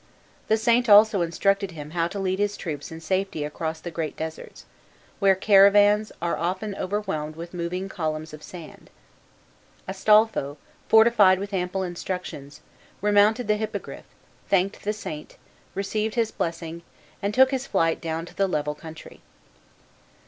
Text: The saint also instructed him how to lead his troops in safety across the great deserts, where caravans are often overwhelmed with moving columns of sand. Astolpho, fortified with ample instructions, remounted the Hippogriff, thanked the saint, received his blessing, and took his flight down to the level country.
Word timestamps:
The 0.47 0.57
saint 0.57 0.89
also 0.89 1.21
instructed 1.21 1.73
him 1.73 1.91
how 1.91 2.07
to 2.07 2.17
lead 2.17 2.39
his 2.39 2.57
troops 2.57 2.91
in 2.91 3.01
safety 3.01 3.43
across 3.43 3.79
the 3.79 3.91
great 3.91 4.17
deserts, 4.17 4.65
where 5.19 5.35
caravans 5.35 6.11
are 6.23 6.35
often 6.35 6.73
overwhelmed 6.73 7.35
with 7.35 7.53
moving 7.53 7.87
columns 7.87 8.33
of 8.33 8.41
sand. 8.41 8.89
Astolpho, 9.87 10.57
fortified 10.89 11.37
with 11.37 11.53
ample 11.53 11.83
instructions, 11.83 12.61
remounted 12.99 13.47
the 13.47 13.57
Hippogriff, 13.57 14.05
thanked 14.49 14.81
the 14.83 14.91
saint, 14.93 15.37
received 15.75 16.15
his 16.15 16.31
blessing, 16.31 16.81
and 17.21 17.31
took 17.31 17.51
his 17.51 17.67
flight 17.67 18.01
down 18.01 18.25
to 18.25 18.33
the 18.33 18.47
level 18.47 18.73
country. 18.73 19.21